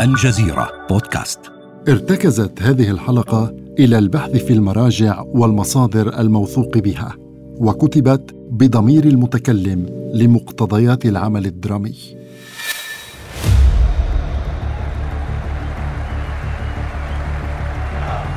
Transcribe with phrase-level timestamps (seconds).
[0.00, 1.40] الجزيرة بودكاست.
[1.88, 7.14] ارتكزت هذه الحلقة إلى البحث في المراجع والمصادر الموثوق بها
[7.56, 11.94] وكتبت بضمير المتكلم لمقتضيات العمل الدرامي.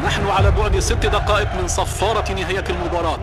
[0.05, 3.19] نحن على بعد ست دقائق من صفارة نهاية المباراة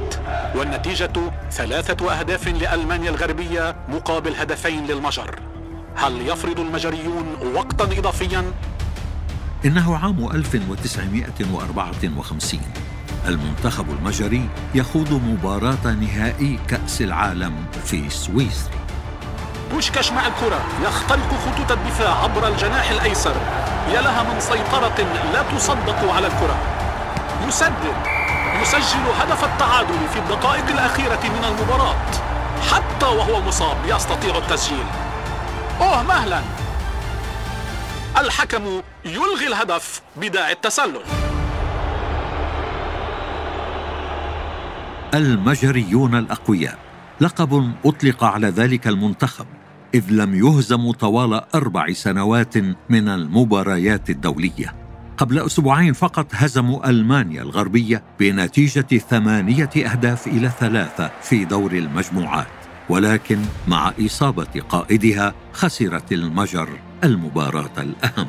[0.56, 1.12] والنتيجة
[1.50, 5.47] ثلاثة أهداف لألمانيا الغربية مقابل هدفين للمجر.
[5.98, 8.52] هل يفرض المجريون وقتا إضافيا؟
[9.64, 12.60] إنه عام 1954
[13.26, 17.54] المنتخب المجري يخوض مباراة نهائي كأس العالم
[17.84, 18.70] في سويسرا.
[19.72, 23.34] بوشكاش مع الكرة يخترق خطوط الدفاع عبر الجناح الأيسر.
[23.94, 26.56] يا لها من سيطرة لا تصدق على الكرة.
[27.48, 27.96] يسدد
[28.62, 31.94] يسجل هدف التعادل في الدقائق الأخيرة من المباراة.
[32.72, 34.86] حتى وهو مصاب يستطيع التسجيل.
[35.80, 36.42] أوه مهلا.
[38.18, 41.00] الحكم يلغي الهدف بداعي التسلل.
[45.14, 46.78] المجريون الأقوياء.
[47.20, 49.46] لقب أطلق على ذلك المنتخب
[49.94, 52.56] إذ لم يهزموا طوال أربع سنوات
[52.88, 54.74] من المباريات الدولية.
[55.16, 62.57] قبل أسبوعين فقط هزموا ألمانيا الغربية بنتيجة ثمانية أهداف إلى ثلاثة في دور المجموعات.
[62.88, 66.68] ولكن مع إصابة قائدها خسرت المجر
[67.04, 68.26] المباراة الأهم.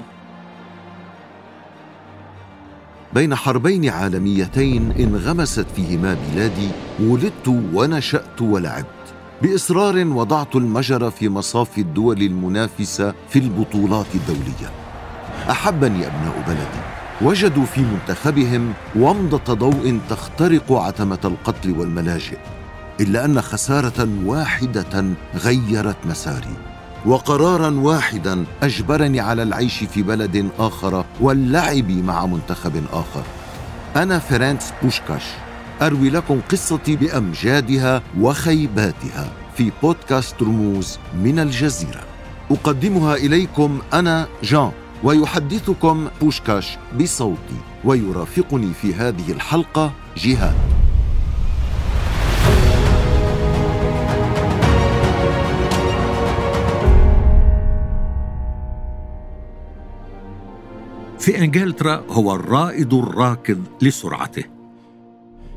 [3.14, 8.86] بين حربين عالميتين انغمست فيهما بلادي ولدت ونشأت ولعبت.
[9.42, 14.72] بإصرار وضعت المجر في مصاف الدول المنافسة في البطولات الدولية.
[15.50, 16.84] أحبني أبناء بلدي.
[17.22, 22.38] وجدوا في منتخبهم ومضة ضوء تخترق عتمة القتل والملاجئ.
[23.00, 25.06] إلا أن خسارة واحدة
[25.36, 26.56] غيرت مساري
[27.06, 33.24] وقرارا واحدا أجبرني على العيش في بلد آخر واللعب مع منتخب آخر.
[33.96, 35.24] أنا فيرينتس بوشكاش
[35.82, 42.04] أروي لكم قصتي بأمجادها وخيباتها في بودكاست رموز من الجزيرة.
[42.52, 44.72] أقدمها إليكم أنا وجان
[45.04, 50.56] ويحدثكم بوشكاش بصوتي ويرافقني في هذه الحلقة جهاد.
[61.20, 64.44] في إنجلترا هو الرائد الراكض لسرعته.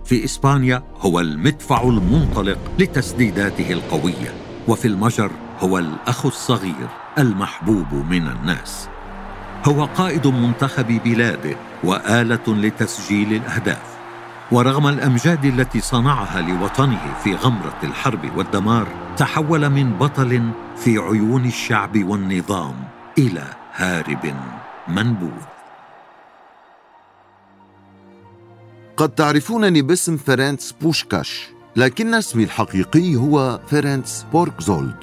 [0.05, 4.35] في إسبانيا هو المدفع المنطلق لتسديداته القوية.
[4.69, 5.31] وفي المجر
[5.61, 8.89] هو الأخ الصغير المحبوب من الناس.
[9.65, 13.93] هو قائد منتخب بلاده وآلة لتسجيل الأهداف.
[14.53, 18.87] ورغم الأمجاد التي صنعها لوطنه في غمرة الحرب والدمار
[19.17, 22.75] تحول من بطل في عيون الشعب والنظام
[23.19, 23.45] إلى
[23.75, 24.35] هارب
[24.89, 25.52] منبوذ.
[28.97, 34.97] قد تعرفونني باسم فيرنتس بوشكاش لكن اسمي الحقيقي هو فيرنتس بورتسلد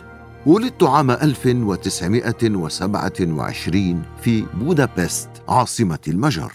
[0.45, 6.51] ولدت عام 1927 في بودابست عاصمة المجر.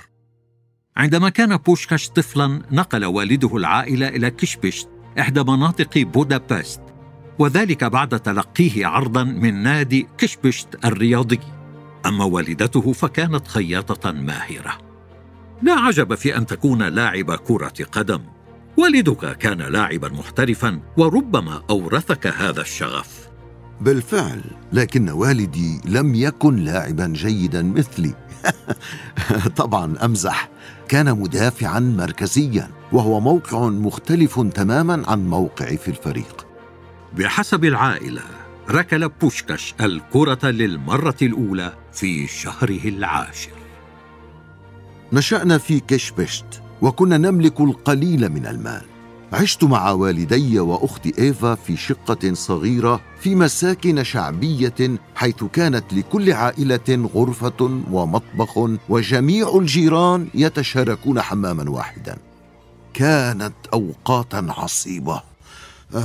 [0.97, 4.89] عندما كان بوشكاش طفلا نقل والده العائلة إلى كشبشت
[5.21, 6.81] إحدى مناطق بودابست
[7.39, 11.41] وذلك بعد تلقيه عرضا من نادي كشبشت الرياضي.
[12.07, 14.84] أما والدته فكانت خياطة ماهرة.
[15.65, 18.21] لا عجب في أن تكون لاعب كرة قدم.
[18.77, 23.29] والدك كان لاعبا محترفا وربما أورثك هذا الشغف.
[23.81, 24.41] بالفعل
[24.73, 28.15] لكن والدي لم يكن لاعبا جيدا مثلي.
[29.57, 30.49] طبعا أمزح.
[30.89, 36.47] كان مدافعا مركزيا وهو موقع مختلف تماما عن موقعي في الفريق.
[37.13, 38.23] بحسب العائلة
[38.71, 43.64] ركل بوشكاش الكرة للمرة الأولى في شهره العاشر.
[45.15, 48.83] نشأنا في كشبشت وكنا نملك القليل من المال.
[49.33, 57.09] عشت مع والدي واختي إيفا في شقة صغيرة في مساكن شعبية حيث كانت لكل عائلة
[57.15, 62.19] غرفة ومطبخ وجميع الجيران يتشاركون حماما واحدا.
[62.95, 65.23] كانت اوقاتا عصيبة.
[65.95, 66.03] آه.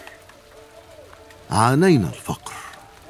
[1.52, 2.54] عانينا الفقر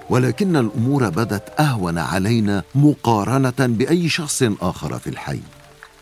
[0.09, 5.39] ولكن الأمور بدت أهون علينا مقارنة بأي شخص آخر في الحي.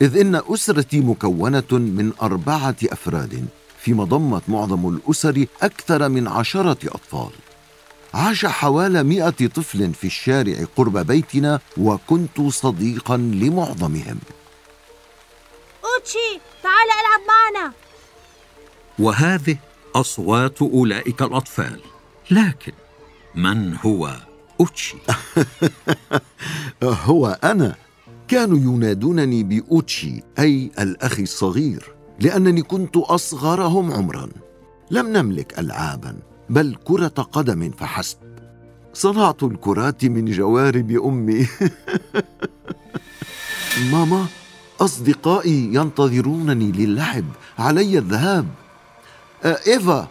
[0.01, 3.46] إذ إن أسرتي مكونة من أربعة أفراد
[3.80, 7.31] فيما ضمت معظم الأسر أكثر من عشرة أطفال.
[8.14, 14.20] عاش حوالي مئة طفل في الشارع قرب بيتنا وكنت صديقا لمعظمهم.
[15.84, 17.74] أوتشي تعال ألعب معنا.
[19.00, 19.58] وهذه
[19.96, 21.80] أصوات أولئك الأطفال.
[22.32, 22.74] لكن
[23.36, 24.16] من هو
[24.60, 24.98] أوتشي؟
[26.84, 27.75] هو أنا.
[28.28, 31.99] كانوا ينادونني بأوتشي أي الأخ الصغير.
[32.21, 34.30] لأنني كنت أصغرهم عمرا.
[34.92, 36.16] لم نملك ألعابا
[36.50, 38.18] بل كرة قدم فحسب.
[38.94, 41.48] صنعت الكرات من جوارب أمي.
[43.92, 44.25] ماما
[44.81, 47.25] أصدقائي ينتظرونني للعب.
[47.60, 48.48] علي الذهاب.
[49.44, 50.07] آه، إيفا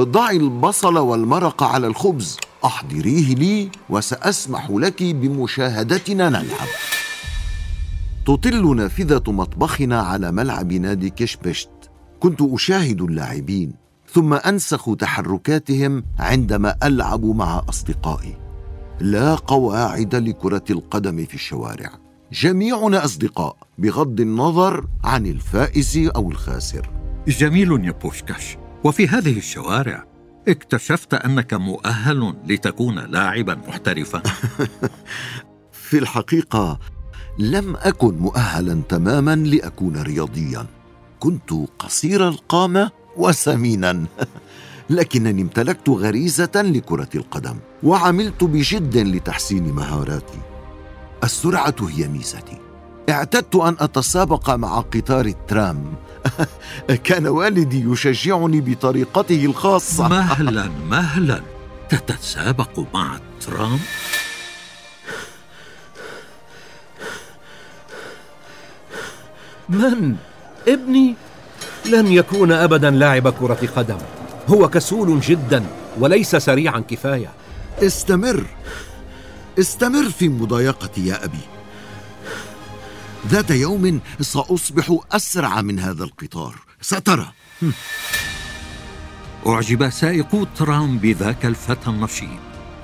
[0.00, 2.36] ضعي البصل والمرق على الخبز.
[2.64, 6.68] أحضريه لي وسأسمح لك بمشاهدتنا نلعب.
[8.26, 11.70] تطل نافذة مطبخنا على ملعب نادي كشبشت.
[12.20, 13.74] كنت أشاهد اللاعبين
[14.12, 18.36] ثم أنسخ تحركاتهم عندما ألعب مع أصدقائي.
[19.00, 21.90] لا قواعد لكرة القدم في الشوارع.
[22.32, 26.90] جميعنا أصدقاء بغض النظر عن الفائز أو الخاسر.
[27.28, 28.56] جميل يا بوشكاش.
[28.84, 30.04] وفي هذه الشوارع
[30.48, 34.22] اكتشفت أنك مؤهل لتكون لاعبا محترفا.
[35.72, 36.78] في الحقيقة
[37.38, 40.66] لم أكن مؤهلا تماما لأكون رياضيا.
[41.20, 44.04] كنت قصير القامة وسمينا.
[44.90, 50.38] لكنني امتلكت غريزة لكرة القدم وعملت بجد لتحسين مهاراتي.
[51.24, 52.58] السرعة هي ميزتي.
[53.08, 55.94] اعتدت أن أتسابق مع قطار الترام.
[57.04, 60.08] كان والدي يشجعني بطريقته الخاصة.
[60.08, 61.42] مهلا مهلا.
[61.88, 63.78] تتسابق مع الترام؟
[69.72, 70.16] من؟
[70.68, 71.14] ابني؟
[71.86, 73.98] لن يكون ابدا لاعب كرة قدم.
[74.48, 75.64] هو كسول جدا
[75.98, 77.30] وليس سريعا كفاية.
[77.82, 78.44] استمر.
[79.58, 81.38] استمر في مضايقتي يا أبي.
[83.28, 86.54] ذات يوم سأصبح أسرع من هذا القطار.
[86.80, 87.26] سترى.
[89.46, 92.28] أعجب سائقو الترام بذاك الفتى النشيط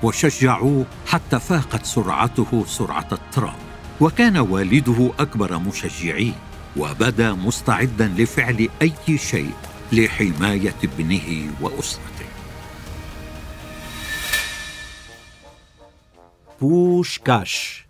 [0.03, 3.57] وشجعوه حتى فاقت سرعته سرعة الترام.
[4.01, 9.53] وكان والده أكبر مشجعيه وبدا مستعدا لفعل أي شيء
[9.93, 12.29] لحماية ابنه وأسرته.
[16.61, 17.87] بوشكاش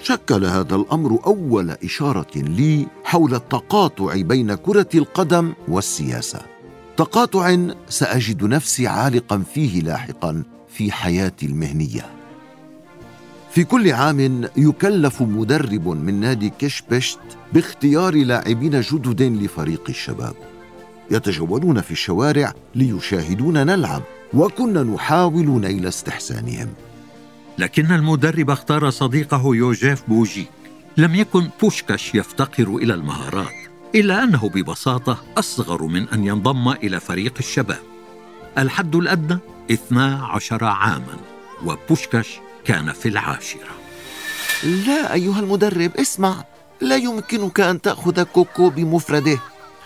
[0.03, 6.39] شكل هذا الأمر أول إشارة لي حول التقاطع بين كرة القدم والسياسة.
[6.97, 7.57] تقاطع
[7.89, 12.05] سأجد نفسي عالقا فيه لاحقا في حياتي المهنية.
[13.51, 17.19] في كل عام يكلف مدرب من نادي كيشبشت
[17.53, 20.35] باختيار لاعبين جدد لفريق الشباب.
[21.11, 24.01] يتجولون في الشوارع ليشاهدونا نلعب.
[24.33, 26.73] وكنا نحاول نيل استحسانهم.
[27.57, 30.49] لكن المدرب اختار صديقه يوجيف بوجيك.
[30.97, 33.53] لم يكن بوشكاش يفتقر إلى المهارات
[33.95, 37.79] إلا أنه ببساطة أصغر من أن ينضم إلى فريق الشباب.
[38.57, 39.39] الحد الأدنى
[39.71, 41.17] 12 عاما
[41.65, 43.71] وبوشكاش كان في العاشرة.
[44.63, 46.43] لا أيها المدرب اسمع
[46.81, 49.39] لا يمكنك أن تأخذ كوكو بمفرده.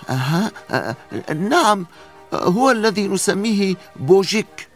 [0.10, 0.96] أها أه
[1.34, 1.86] نعم.
[2.34, 4.68] هو الذي نسميه بوجيك.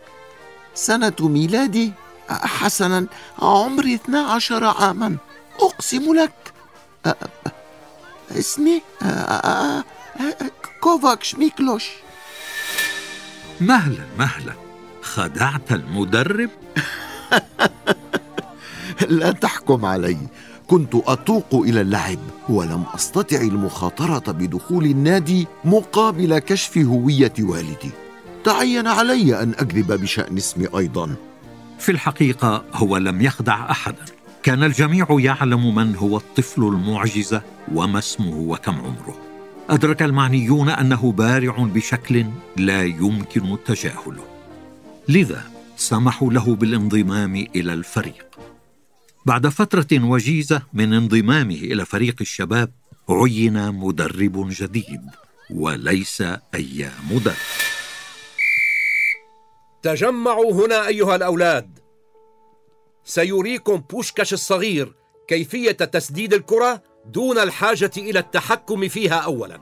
[0.76, 1.92] سنة ميلادي
[2.30, 3.06] حسنا
[3.40, 5.18] عمري 12 عاما.
[5.60, 6.54] أقسم لك
[8.32, 8.82] اسمي
[10.82, 11.90] كوفاكش ميكلوش
[13.62, 14.54] مهلا مهلا.
[15.02, 16.50] خدعت المدرب؟
[19.10, 20.18] لا تحكم علي.
[20.72, 22.18] كنت أتوق إلى اللعب
[22.50, 27.92] ولم أستطع المخاطرة بدخول النادي مقابل كشف هوية والدي.
[28.44, 31.16] تعين علي أن أكذب بشأن اسمي أيضا.
[31.80, 34.06] في الحقيقة هو لم يخدع احدا.
[34.44, 37.42] كان الجميع يعلم من هو الطفل المعجزة
[37.74, 39.18] وما اسمه وكم عمره.
[39.70, 42.26] أدرك المعنيون أنه بارع بشكل
[42.58, 44.24] لا يمكن تجاهله.
[45.10, 45.44] لذا
[45.78, 48.26] سمحوا له بالانضمام إلى الفريق.
[49.26, 52.72] بعد فترة وجيزة من انضمامه إلى فريق الشباب
[53.10, 55.02] عين مدرب جديد
[55.50, 56.24] وليس
[56.56, 57.36] أي مدرب.
[59.82, 61.80] تجمعوا هنا أيها الأولاد.
[63.04, 64.94] سيريكم بوشكاش الصغير
[65.28, 69.60] كيفية تسديد الكرة دون الحاجة إلى التحكم فيها اولا.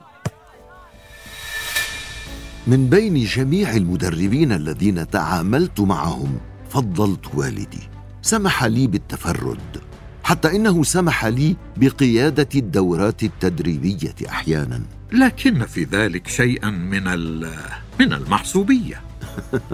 [2.66, 6.40] من بين جميع المدربين الذين تعاملت معهم
[6.70, 7.89] فضلت والدي.
[8.22, 9.90] سمح لي بالتفرد
[10.30, 14.82] حتى إنه سمح لي بقيادة الدورات التدريبية أحيانا.
[15.12, 17.04] لكن في ذلك شيئا من
[18.00, 19.02] من المحسوبية.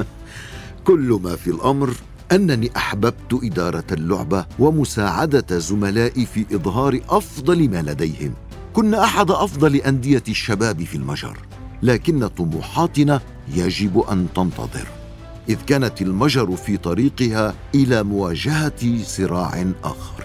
[0.87, 1.95] كل ما في الأمر
[2.33, 8.35] أنني أحببت إدارة اللعبة ومساعدة زملائي في إظهار أفضل ما لديهم.
[8.73, 11.39] كنا أحد أفضل أندية الشباب في المجر
[11.83, 14.87] لكن طموحاتنا يجب أن تنتظر.
[15.49, 20.25] إذ كانت المجر في طريقها إلى مواجهة صراع آخر.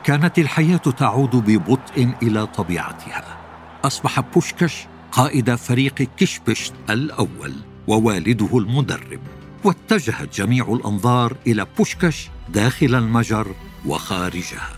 [0.05, 3.39] كانت الحياة تعود ببطء إلى طبيعتها.
[3.85, 7.53] أصبح بوشكش قائد فريق كشبشت الأول.
[7.89, 9.21] ووالده المدرب.
[9.65, 13.55] واتجهت جميع الأنظار إلى بوشكش داخل المجر
[13.87, 14.77] وخارجها.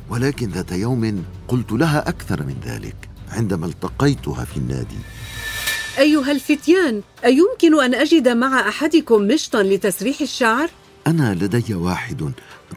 [0.10, 2.96] ولكن ذات يوم قلت لها أكثر من ذلك
[3.32, 4.98] عندما التقيتها في النادي.
[6.00, 10.70] أيها الفتيان أيمكن أن أجد مع أحدكم مشطا لتسريح الشعر؟
[11.08, 12.32] أنا لدي واحد.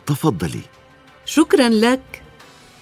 [0.06, 0.60] تفضلي.
[1.24, 2.22] شكرا لك.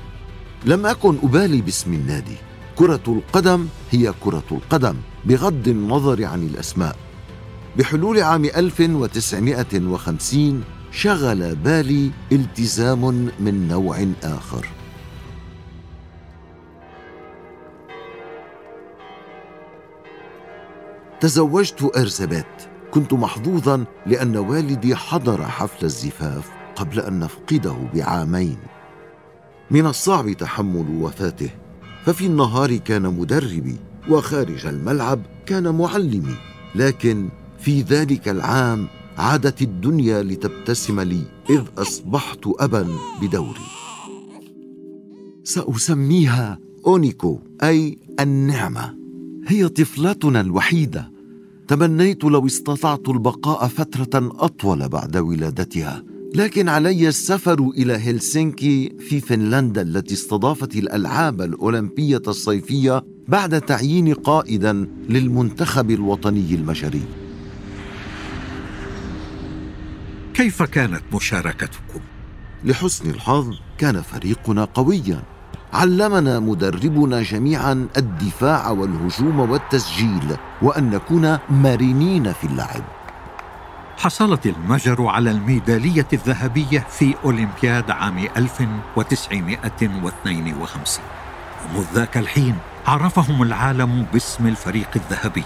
[0.66, 2.36] لم أكن أبالي باسم النادي.
[2.76, 6.96] كرة القدم هي كرة القدم بغض النظر عن الأسماء.
[7.78, 14.77] بحلول عام 1950 شغل بالي التزام من نوع آخر.
[21.20, 28.58] تزوجت أرزبات كنت محظوظا لأن والدي حضر حفل الزفاف قبل أن نفقده بعامين.
[29.72, 31.50] من الصعب تحمل وفاته
[32.06, 33.76] ففي النهار كان مدربي
[34.10, 36.36] وخارج الملعب كان معلمي.
[36.76, 42.88] لكن في ذلك العام عادت الدنيا لتبتسم لي إذ أصبحت ابا
[43.22, 43.68] بدوري.
[45.44, 49.07] سأسميها أونيكو أي النعمة.
[49.48, 51.12] هي طفلتنا الوحيدة.
[51.68, 56.04] تمنيت لو استطعت البقاء فترة أطول بعد ولادتها.
[56.36, 64.88] لكن علي السفر إلى هلسنكي في فنلندا التي استضافت الألعاب الأولمبية الصيفية بعد تعيين قائدا
[65.10, 67.04] للمنتخب الوطني المجري
[70.34, 72.00] كيف كانت مشاركتكم؟
[72.64, 75.37] لحسن الحظ كان فريقنا قويا.
[75.74, 82.84] علمنا مدربنا جميعا الدفاع والهجوم والتسجيل وأن نكون مرنين في اللعب.
[83.98, 90.54] حصلت المجر على الميدالية الذهبية في أولمبياد عام 1952
[91.76, 92.56] ومذ ذاك الحين
[92.88, 95.44] عرفهم العالم باسم الفريق الذهبي.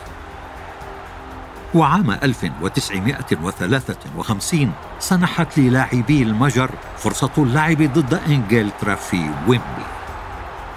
[1.74, 10.01] وعام 1953 سنحت للاعبي المجر فرصة اللعب ضد إنجلترا في ويمبلي.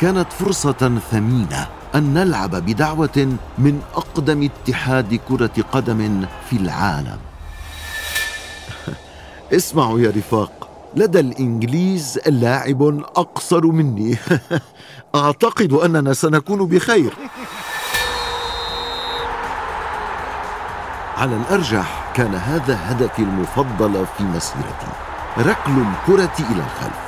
[0.01, 7.19] كانت فرصة ثمينة أن نلعب بدعوة من أقدم اتحاد كرة قدم في العالم.
[9.57, 12.83] اسمعوا يا رفاق لدى الإنجليز لاعب
[13.17, 14.19] أقصر مني.
[15.15, 17.15] أعتقد أننا سنكون بخير.
[21.19, 24.93] على الأرجح كان هذا هدفي المفضل في مسيرتي
[25.39, 27.05] ركل الكرة إلى الخلف.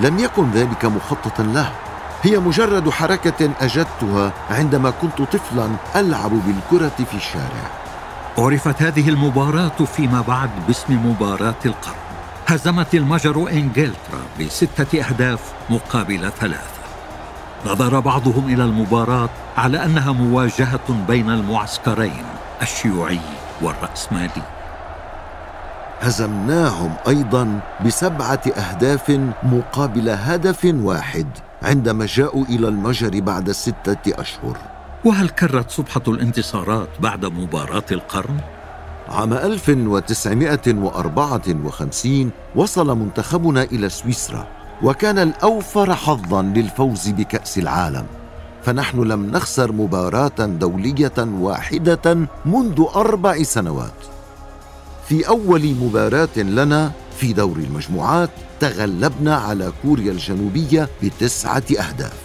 [0.00, 1.85] لم يكن ذلك مخططا له.
[2.26, 7.70] هي مجرد حركة أجدتها عندما كنت طفلا ألعب بالكرة في الشارع.
[8.38, 11.94] عرفت هذه المباراة فيما بعد باسم مباراة القرن.
[12.46, 16.80] هزمت المجر إنجلترا بستة أهداف مقابل ثلاثة.
[17.66, 22.24] نظر بعضهم إلى المباراة على أنها مواجهة بين المعسكرين
[22.62, 23.20] الشيوعي
[23.62, 24.42] والرأسمالي.
[26.00, 31.26] هزمناهم أيضا بسبعة أهداف مقابل هدف واحد.
[31.62, 34.58] عندما جاءوا إلى المجر بعد ستة أشهر.
[35.04, 38.40] وهل كرت صبحة الانتصارات بعد مباراة القرن؟
[39.08, 44.46] عام 1954 وصل منتخبنا إلى سويسرا
[44.82, 48.06] وكان الأوفر حظا للفوز بكأس العالم.
[48.62, 53.92] فنحن لم نخسر مباراة دولية واحدة منذ أربع سنوات.
[55.08, 62.18] في أول مباراة لنا في دور المجموعات تغلبنا على كوريا الجنوبية بتسعة أهداف.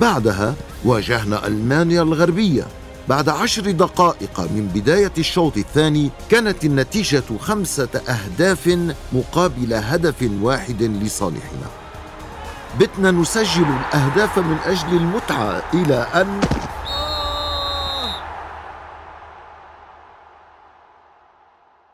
[0.00, 2.66] بعدها واجهنا ألمانيا الغربية.
[3.08, 8.78] بعد عشر دقائق من بداية الشوط الثاني كانت النتيجة خمسة أهداف
[9.12, 11.68] مقابل هدف واحد لصالحنا.
[12.80, 16.40] بتنا نسجل الأهداف من أجل المتعة إلى أن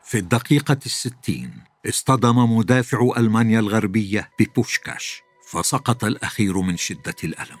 [0.03, 1.70] في الدقيقة الستين.
[1.89, 7.57] اصطدم مدافع ألمانيا الغربية ببوشكاش فسقط الأخير من شدة الألم.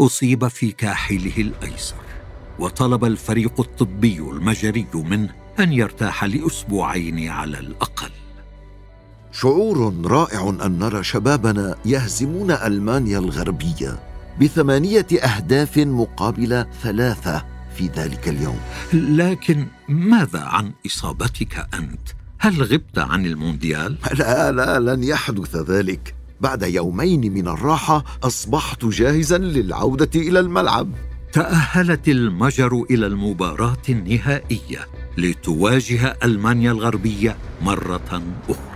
[0.00, 2.04] أصيب في كاحله الأيسر
[2.58, 8.10] وطلب الفريق الطبي المجري منه أن يرتاح لأسبوعين على الأقل.
[9.32, 14.02] شعور رائع أن نرى شبابنا يهزمون ألمانيا الغربية
[14.40, 18.60] بثمانية أهداف مقابل ثلاثة في ذلك اليوم.
[18.92, 26.14] لكن ماذا عن إصابتك أنت؟ هل غبت عن المونديال؟ لا لا لن يحدث ذلك.
[26.40, 30.88] بعد يومين من الراحة أصبحت جاهزا للعودة إلى الملعب.
[31.32, 34.86] تأهلت المجر إلى المباراة النهائية
[35.18, 38.72] لتواجه ألمانيا الغربية مرة أخرى.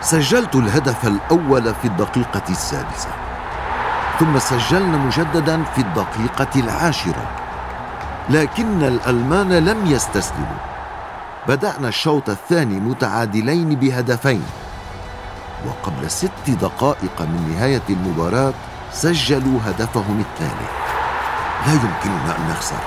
[0.00, 3.10] سجلت الهدف الأول في الدقيقة السادسة،
[4.20, 7.49] ثم سجلنا مجددا في الدقيقة العاشرة،
[8.30, 10.60] لكن الألمان لم يستسلموا.
[11.48, 14.42] بدأنا الشوط الثاني متعادلين بهدفين،
[15.66, 18.52] وقبل ست دقائق من نهاية المباراة
[18.92, 20.70] سجلوا هدفهم الثالث
[21.66, 22.80] لا يمكننا أن نخسر.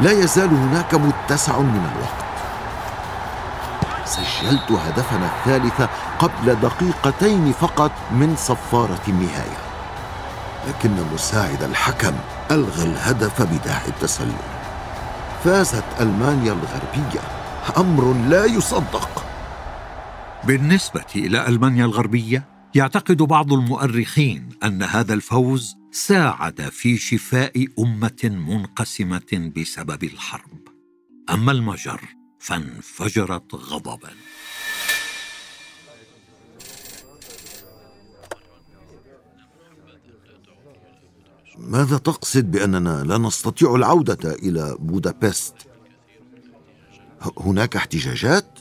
[0.00, 2.26] لا يزال هناك متسع من الوقت.
[4.04, 9.58] سجلت هدفنا الثالث قبل دقيقتين فقط من صفارة النهاية.
[10.68, 12.12] لكن مساعد الحكم
[12.50, 14.55] ألغى الهدف بداعي التسلل.
[15.46, 17.20] فازت ألمانيا الغربية.
[17.76, 19.24] أمر لا يصدق.
[20.44, 29.52] بالنسبة إلى ألمانيا الغربية يعتقد بعض المؤرخين أن هذا الفوز ساعد في شفاء أمة منقسمة
[29.56, 30.68] بسبب الحرب.
[31.30, 32.00] أما المجر
[32.38, 34.10] فانفجرت غضبا.
[41.58, 45.54] ماذا تقصد بأننا لا نستطيع العودة إلى بودابست؟
[47.38, 48.58] هناك احتجاجات؟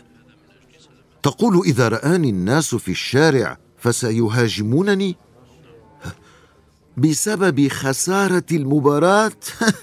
[1.24, 5.16] تقول إذا رآني الناس في الشارع فسيهاجمونني؟
[6.98, 9.32] بسبب خسارة المباراة؟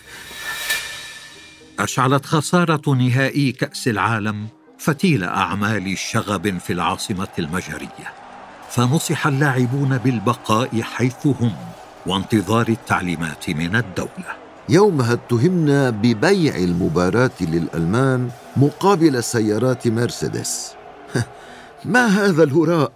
[1.78, 4.48] أشعلت خسارة نهائي كأس العالم
[4.78, 8.14] فتيل أعمال شغب في العاصمة المجرية
[8.70, 11.71] فنصح اللاعبون بالبقاء حيث هم.
[12.06, 14.42] وانتظار التعليمات من الدولة.
[14.68, 20.74] يومها اتهمنا ببيع المباراة للألمان مقابل سيارات مرسيدس.
[21.84, 22.92] ما هذا الهراء؟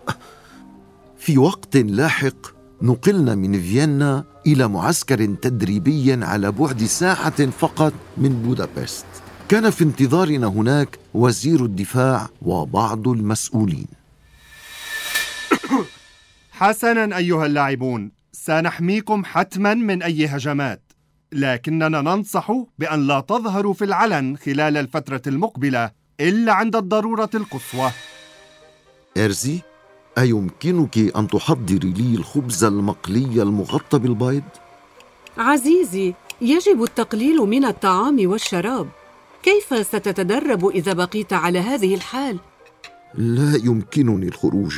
[1.18, 9.06] في وقت لاحق نقلنا من فيينا إلى معسكر تدريبي على بعد ساعة فقط من بودابست.
[9.48, 13.86] كان في انتظارنا هناك وزير الدفاع وبعض المسؤولين.
[16.50, 18.15] حسنا أيها اللاعبون.
[18.46, 20.92] سنحميكم حتما من أي هجمات
[21.32, 27.90] لكننا ننصح بأن لا تظهروا في العلن خلال الفترة المقبلة إلا عند الضرورة القصوى
[29.16, 29.60] إرزي
[30.18, 34.42] أيمكنك أن تحضري لي الخبز المقلي المغطى بالبيض؟
[35.38, 38.88] عزيزي يجب التقليل من الطعام والشراب
[39.42, 42.38] كيف ستتدرب إذا بقيت على هذه الحال؟
[43.14, 44.76] لا يمكنني الخروج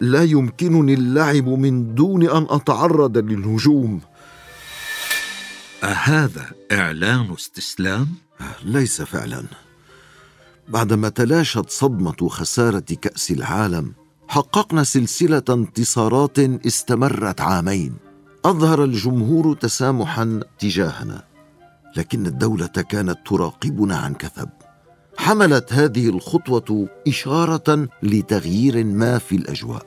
[0.00, 4.00] لا يمكنني اللعب من دون أن أتعرض للهجوم.
[5.84, 8.08] أهذا إعلان استسلام؟
[8.64, 9.44] ليس فعلا.
[10.68, 13.92] بعدما تلاشت صدمة خسارة كأس العالم
[14.28, 17.94] حققنا سلسلة انتصارات استمرت عامين.
[18.44, 21.24] أظهر الجمهور تسامحا تجاهنا
[21.96, 24.48] لكن الدولة كانت تراقبنا عن كثب.
[25.20, 29.86] حملت هذه الخطوة إشارة لتغيير ما في الأجواء.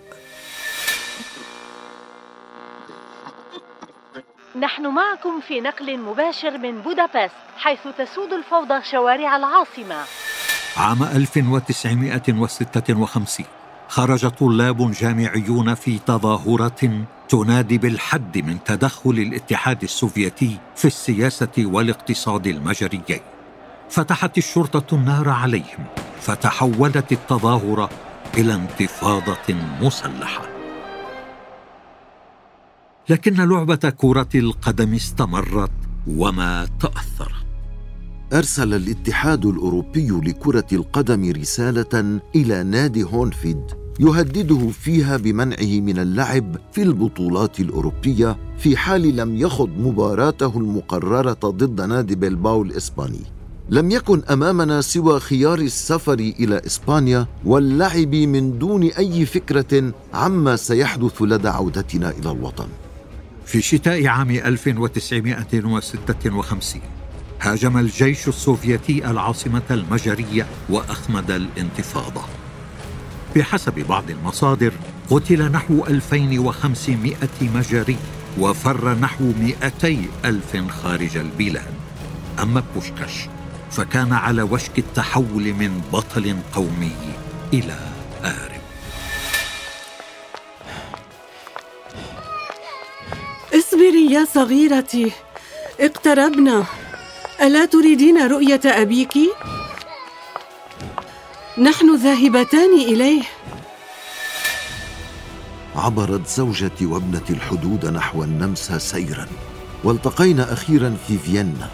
[4.60, 10.04] نحن معكم في نقل مباشر من بودابست حيث تسود الفوضى شوارع العاصمة.
[10.78, 13.46] عام 1956
[13.88, 23.33] خرج طلاب جامعيون في تظاهرة تنادي بالحد من تدخل الاتحاد السوفيتي في السياسة والاقتصاد المجريين.
[23.90, 25.86] فتحت الشرطة النار عليهم
[26.22, 27.90] فتحولت التظاهرة
[28.38, 30.42] إلى انتفاضة مسلحة.
[33.10, 35.72] لكن لعبة كرة القدم استمرت
[36.08, 37.44] وما تأثرت.
[38.34, 43.62] أرسل الاتحاد الأوروبي لكرة القدم رسالة إلى نادي هونفيد
[44.00, 51.82] يهدده فيها بمنعه من اللعب في البطولات الأوروبية في حال لم يخض مباراته المقررة ضد
[51.82, 53.43] نادي بيلباو الإسباني.
[53.70, 61.22] لم يكن أمامنا سوى خيار السفر إلى إسبانيا واللعب من دون أي فكرة عما سيحدث
[61.22, 62.68] لدى عودتنا إلى الوطن.
[63.46, 66.82] في شتاء عام 1956
[67.42, 72.22] هاجم الجيش السوفيتي العاصمة المجرية وأخمد الانتفاضة.
[73.36, 74.74] بحسب بعض المصادر
[75.10, 77.98] قتل نحو 2500 مجري
[78.40, 81.74] وفر نحو 200 ألف خارج البلاد.
[82.40, 83.28] أما بوشكاش
[83.76, 86.96] فكان على وشك التحول من بطل قومي
[87.54, 87.78] إلى
[88.24, 88.62] آرب
[93.54, 95.12] اصبري يا صغيرتي.
[95.80, 96.66] اقتربنا.
[97.42, 99.14] ألا تريدين رؤية أبيك؟
[101.58, 103.24] نحن ذاهبتان إليه.
[105.76, 109.28] عبرت زوجتي وابنتي الحدود نحو النمسا سيرا
[109.84, 111.70] والتقينا أخيرا في فيينا.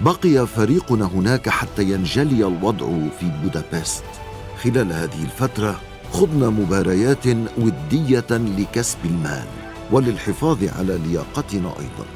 [0.00, 2.86] بقي فريقنا هناك حتى ينجلي الوضع
[3.20, 4.04] في بودابست.
[4.62, 5.80] خلال هذه الفترة
[6.12, 7.26] خضنا مباريات
[7.58, 9.44] ودية لكسب المال
[9.92, 12.06] وللحفاظ على لياقتنا أيضا.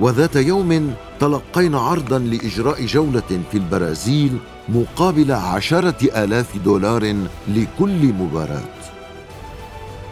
[0.00, 7.16] وذات يوم تلقينا عرضا لإجراء جولة في البرازيل مقابل عشرة آلاف دولار
[7.48, 8.80] لكل مباراة.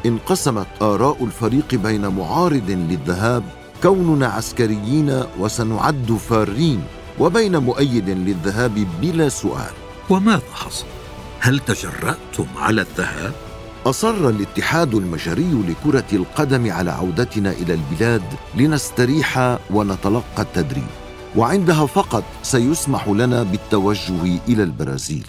[0.07, 3.42] انقسمت آراء الفريق بين معارض للذهاب
[3.83, 6.83] كوننا عسكريين وسنعد فارين.
[7.20, 9.72] وبين مؤيد للذهاب بلا سؤال.
[10.11, 10.87] وماذا حصل؟
[11.40, 13.33] هل تجرأتم على الذهاب؟
[13.87, 18.22] أصر الاتحاد المجري لكرة القدم على عودتنا إلى البلاد
[18.54, 20.87] لنستريح ونتلقى التدريب.
[21.37, 25.26] وعندها فقط سيسمح لنا بالتوجه إلى البرازيل.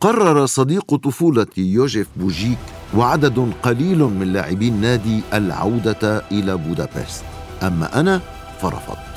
[0.00, 2.58] قرر صديق طفولتي يوجيف بوجيك
[2.96, 7.24] وعدد قليل من لاعبي النادي العودة إلى بودابست.
[7.62, 8.20] أما أنا
[8.60, 9.15] فرفضت.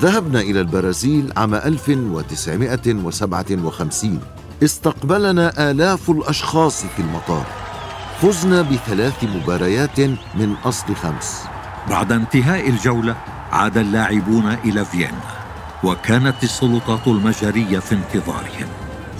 [0.00, 4.20] ذهبنا إلى البرازيل عام 1957
[4.62, 7.46] استقبلنا آلاف الأشخاص في المطار.
[8.20, 10.00] فزنا بثلاث مباريات
[10.34, 11.42] من أصل خمس.
[11.90, 13.16] بعد انتهاء الجولة
[13.52, 15.36] عاد اللاعبون إلى فيينا
[15.84, 18.68] وكانت السلطات المجرية في انتظارهم.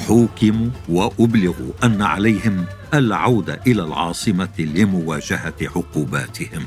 [0.06, 6.64] حوكموا وأبلغوا أن عليهم العودة إلى العاصمة لمواجهة عقوباتهم.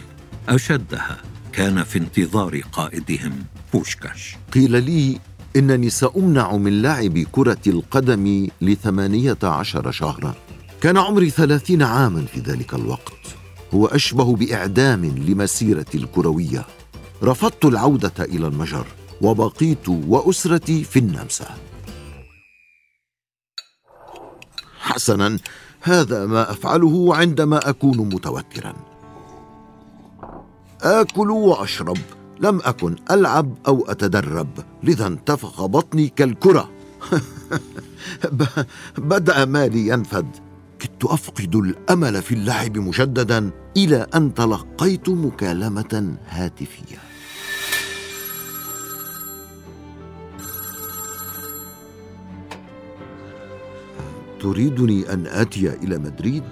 [0.50, 1.18] أشدها
[1.54, 3.32] كان في انتظار قائدهم.
[3.74, 4.38] بوشكاش.
[4.54, 5.20] قيل لي
[5.56, 10.36] إنني سأمنع من لعب كرة القدم لثمانية عشر شهرا.
[10.82, 13.14] كان عمري ثلاثين عاما في ذلك الوقت.
[13.74, 16.66] هو أشبه بإعدام لمسيرتي الكروية.
[17.24, 18.86] رفضت العودة إلى المجر
[19.22, 21.58] وبقيت وأسرتي في النمسا.
[24.80, 25.40] حسنا
[25.82, 28.74] هذا ما أفعله عندما أكون متوترا.
[30.82, 31.98] آكل وأشرب.
[32.42, 34.50] لم أكن ألعب أو أتدرب
[34.84, 36.70] لذا انتفخ بطني كالكرة.
[38.98, 40.28] بدأ مالي ينفد.
[40.80, 46.98] كدت أفقد الأمل في اللعب مجددا إلى أن تلقيت مكالمة هاتفية.
[54.42, 56.44] تريدني أن آتي إلى مدريد؟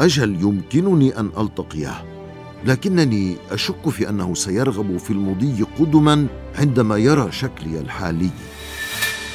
[0.00, 2.19] أجل يمكنني أن ألتقيه.
[2.64, 6.26] لكنني أشك في أنه سيرغب في المضي قدما
[6.58, 8.30] عندما يرى شكلي الحالي.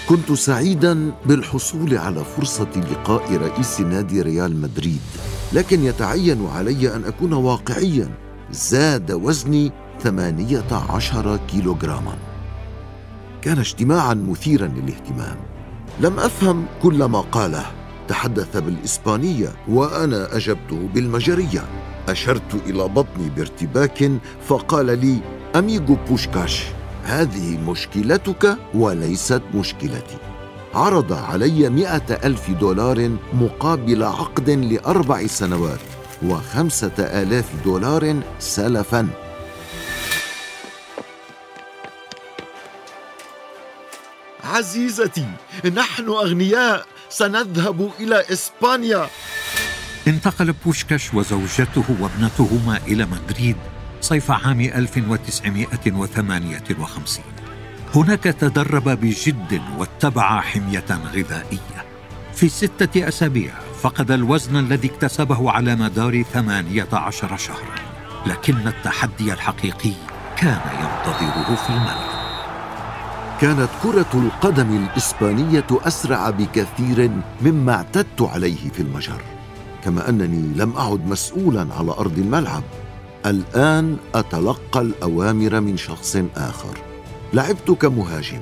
[0.10, 5.02] كنت سعيدا بالحصول على فرصة لقاء رئيس نادي ريال مدريد
[5.54, 8.10] لكن يتعين علي أن أكون واقعيا
[8.52, 9.72] زاد وزني
[10.04, 12.18] ثمانية عشر كيلوغراما.
[13.42, 15.38] كان اجتماعا مثيرا للاهتمام.
[16.00, 17.66] لم أفهم كل ما قاله.
[18.08, 21.66] تحدث بالإسبانية وأنا أجبته بالمجرية.
[22.10, 24.12] أشرت إلى بطني بارتباك
[24.48, 25.20] فقال لي
[25.56, 26.64] أميغو بوشكاش
[27.04, 30.18] هذه مشكلتك وليست مشكلتي.
[30.74, 35.80] عرض علي مئة ألف دولار مقابل عقد لأربع سنوات
[36.24, 39.26] وخمسة آلاف دولار سلفاً.
[44.44, 45.26] عزيزتي
[45.74, 49.10] نحن أغنياء سنذهب إلى إسبانيا.
[50.08, 53.56] انتقل بوشكاش وزوجته وابنتهما إلى مدريد
[54.02, 57.24] صيف عام 1958
[57.96, 61.86] هناك تدرب بجد واتبع حمية غذائية.
[62.34, 67.76] في ستة أسابيع فقد الوزن الذي اكتسبه على مدار ثمانية عشر شهرا
[68.26, 69.94] لكن التحدي الحقيقي
[70.38, 72.16] كان ينتظره في الملعب.
[73.42, 79.22] كانت كرة القدم الإسبانية أسرع بكثير مما اعتدت عليه في المجر.
[79.86, 82.64] كما أنني لم أعد مسؤولا على أرض الملعب.
[83.26, 86.78] الآن أتلقى الأوامر من شخص آخر.
[87.34, 88.40] لعبت كمهاجم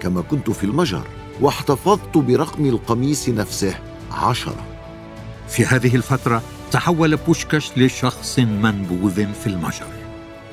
[0.00, 1.02] كما كنت في المجر
[1.40, 3.74] واحتفظت برقم القميص نفسه
[4.12, 4.64] عشرة.
[5.48, 9.86] في هذه الفترة تحول بوشكاش لشخص منبوذ في المجر.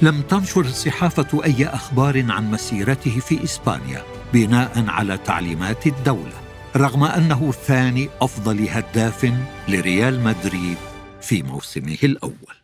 [0.01, 4.03] لم تنشر الصحافة أي أخبار عن مسيرته في إسبانيا
[4.33, 6.42] بناء على تعليمات الدولة.
[6.75, 9.33] رغم أنه ثاني أفضل هداف
[9.67, 10.77] لريال مدريد
[11.21, 12.55] في موسمه الأول.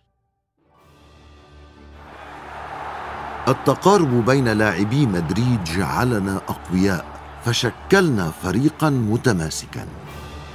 [3.47, 7.05] التقارب بين لاعبي مدريد جعلنا أقوياء
[7.45, 9.85] فشكلنا فريقا متماسكا.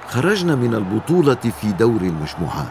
[0.10, 2.68] خرجنا من البطولة في دور المجموعات.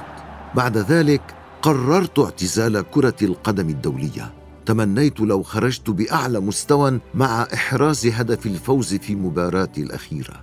[0.54, 1.22] بعد ذلك
[1.62, 4.32] قررت اعتزال كرة القدم الدولية.
[4.66, 10.42] تمنيت لو خرجت بأعلى مستوى مع إحراز هدف الفوز في مباراتي الأخيرة.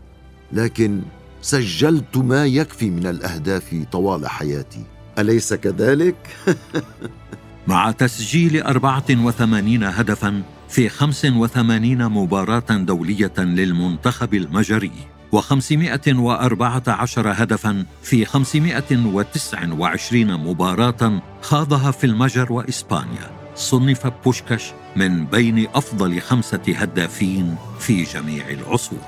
[0.54, 1.02] لكن
[1.42, 4.84] سجلت ما يكفي من الأهداف طوال حياتي.
[5.20, 6.16] أليس كذلك؟
[7.68, 15.17] مع تسجيل 84 هدفا في 85 مباراة دولية للمنتخب المجري.
[15.36, 23.32] و514 هدفا في 529 مباراة خاضها في المجر وإسبانيا.
[23.56, 29.00] صنف بوشكاش من بين أفضل خمسة هدافين في جميع العصور.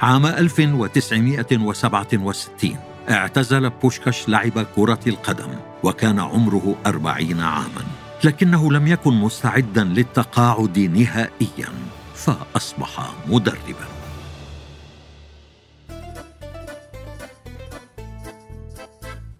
[0.00, 2.76] عام 1967
[3.10, 5.50] اعتزل بوشكاش لعب كرة القدم
[5.82, 7.84] وكان عمره أربعين عاما
[8.24, 11.68] لكنه لم يكن مستعدا للتقاعد نهائيا
[12.14, 13.91] فأصبح مدربا.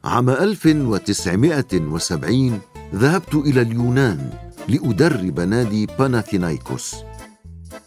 [0.05, 2.61] عام 1970
[2.95, 4.31] ذهبت إلى اليونان
[4.69, 6.97] لأدرب نادي باناثينايكوس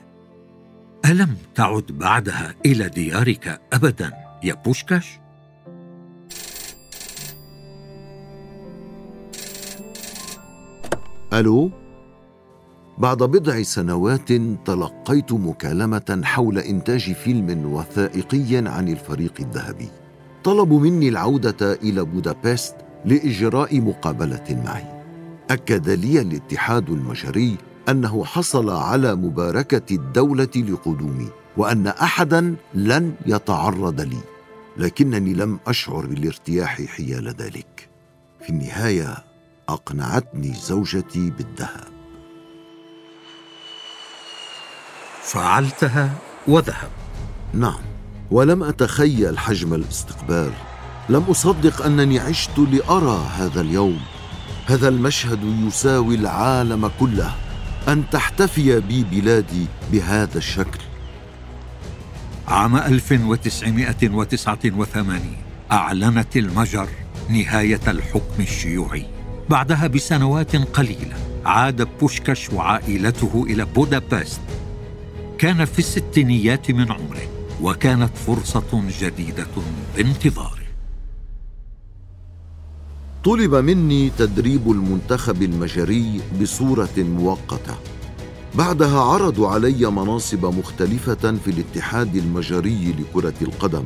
[1.04, 5.06] ألم تعد بعدها إلى ديارك أبدا يا بوشكاش؟
[11.32, 11.83] ألو؟
[12.98, 14.32] بعد بضع سنوات
[14.64, 19.88] تلقيت مكالمة حول إنتاج فيلم وثائقي عن الفريق الذهبي.
[20.44, 24.84] طلبوا مني العودة إلى بودابست لإجراء مقابلة معي.
[25.50, 27.56] أكد لي الاتحاد المجري
[27.88, 34.20] أنه حصل على مباركة الدولة لقدومي وأن احدا لن يتعرض لي
[34.76, 37.88] لكنني لم أشعر بالارتياح حيال ذلك.
[38.42, 39.24] في النهاية
[39.68, 41.93] أقنعتني زوجتي بالذهاب.
[45.24, 46.10] فعلتها
[46.48, 46.88] وذهب.
[47.54, 47.80] نعم
[48.30, 50.52] ولم أتخيل حجم الاستقبال.
[51.08, 54.00] لم أصدق أنني عشت لأرى هذا اليوم.
[54.66, 57.34] هذا المشهد يساوي العالم كله.
[57.88, 60.80] أن تحتفي بي بلادي بهذا الشكل.
[62.48, 65.36] عام 1989
[65.72, 66.88] أعلنت المجر
[67.28, 69.06] نهاية الحكم الشيوعي.
[69.50, 71.16] بعدها بسنوات قليلة
[71.46, 74.40] عاد بوشكاش وعائلته إلى بودابست
[75.38, 77.28] كان في الستينيات من عمره
[77.62, 79.46] وكانت فرصة جديدة
[79.96, 80.64] بانتظاره.
[83.24, 87.76] طلب مني تدريب المنتخب المجري بصورة مؤقتة.
[88.54, 93.84] بعدها عرضوا علي مناصب مختلفة في الاتحاد المجري لكرة القدم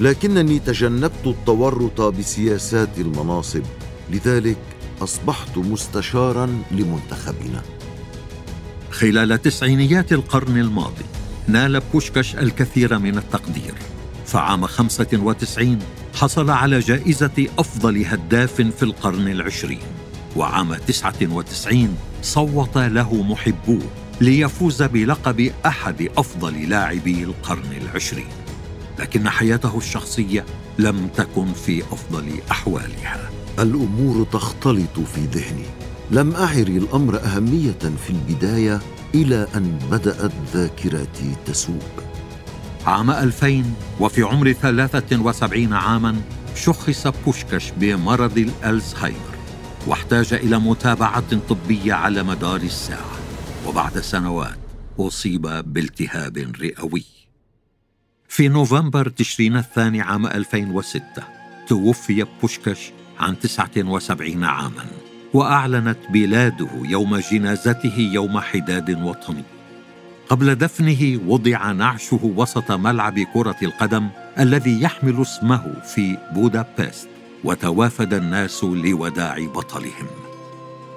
[0.00, 3.62] لكنني تجنبت التورط بسياسات المناصب
[4.10, 4.58] لذلك
[5.02, 7.62] أصبحت مستشارا لمنتخبنا.
[8.96, 11.04] خلال تسعينيات القرن الماضي
[11.48, 13.74] نال بوشكاش الكثير من التقدير.
[14.26, 15.78] فعام 95
[16.14, 19.80] حصل على جائزة أفضل هداف في القرن العشرين.
[20.36, 23.82] وعام 99 صوت له محبوه
[24.20, 28.28] ليفوز بلقب أحد أفضل لاعبي القرن العشرين.
[28.98, 30.44] لكن حياته الشخصية
[30.78, 33.30] لم تكن في أفضل أحوالها.
[33.58, 35.85] الأمور تختلط في ذهني.
[36.10, 38.80] لم أعر الأمر أهمية في البداية
[39.14, 41.82] إلى أن بدأت ذاكرتي تسوء.
[42.86, 43.64] عام 2000
[44.00, 46.16] وفي عمر 73 عاما
[46.54, 49.36] شخص بوشكاش بمرض الألزهايمر
[49.86, 53.16] واحتاج إلى متابعة طبية على مدار الساعة
[53.66, 54.58] وبعد سنوات
[54.98, 57.04] أصيب بالتهاب رئوي.
[58.28, 61.02] في نوفمبر تشرين الثاني عام 2006
[61.68, 64.84] توفي بوشكاش عن 79 عاما.
[65.36, 69.42] وأعلنت بلاده يوم جنازته يوم حداد وطني.
[70.28, 74.08] قبل دفنه وضع نعشه وسط ملعب كرة القدم
[74.38, 77.08] الذي يحمل اسمه في بودابست
[77.44, 80.08] وتوافد الناس لوداع بطلهم.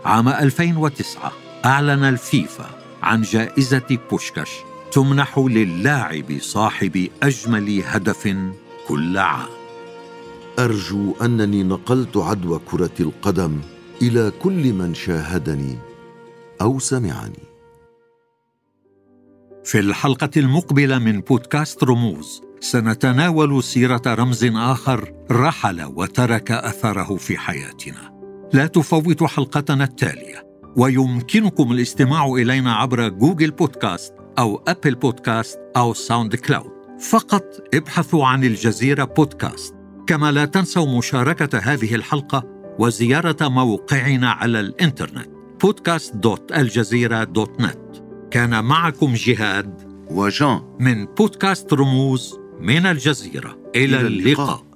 [0.06, 1.32] عام 2009
[1.66, 2.70] أعلن الفيفا
[3.04, 4.50] عن جائزة بوشكاش
[4.92, 8.36] تمنح للاعب صاحب أجمل هدف
[8.88, 9.50] كل عام.
[10.60, 13.62] أرجو أنني نقلت عدوى كرة القدم
[14.02, 15.78] إلى كل من شاهدني
[16.62, 17.44] أو سمعني.
[19.64, 28.20] في الحلقة المقبلة من بودكاست رموز سنتناول سيرة رمز آخر رحل وترك أثره في حياتنا.
[28.54, 30.48] لا تفوتوا حلقتنا التالية
[30.78, 36.72] ويمكنكم الاستماع إلينا عبر Google Podcasts أو Apple Podcasts أو SoundCloud.
[37.00, 37.44] فقط
[37.74, 39.76] ابحثوا عن الجزيرة بودكاست.
[40.08, 45.30] كما لا تنسوا مشاركة هذه الحلقة وزيارة موقعنا على الإنترنت
[45.66, 48.02] podcast.aljazeera.net
[48.32, 50.62] كان معكم جهاد وجان.
[50.80, 53.58] من بودكاست رموز من الجزيرة.
[53.76, 54.69] إلى, إلى اللقاء, اللقاء.